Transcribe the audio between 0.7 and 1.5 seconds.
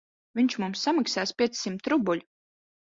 samaksās